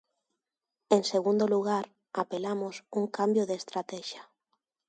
En 0.95 1.01
segundo 1.11 1.47
lugar, 1.53 1.85
apelamos 2.21 2.75
a 2.79 2.81
un 2.99 3.05
cambio 3.17 3.43
de 3.45 3.53
estratexia. 3.61 4.23